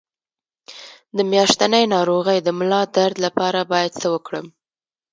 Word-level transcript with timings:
د 1.17 1.17
میاشتنۍ 1.31 1.83
ناروغۍ 1.95 2.37
د 2.43 2.49
ملا 2.59 2.81
درد 2.95 3.15
لپاره 3.25 3.59
باید 3.71 3.91
څه 4.01 4.07
وکړم؟ 4.13 4.47